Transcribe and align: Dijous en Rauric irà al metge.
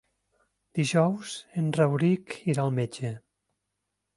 Dijous 0.77 1.35
en 1.63 1.67
Rauric 1.81 2.33
irà 2.55 2.65
al 2.65 2.75
metge. 2.81 3.13